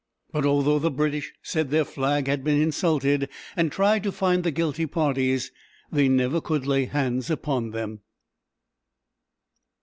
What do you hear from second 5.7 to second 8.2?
they never could lay hands upon them.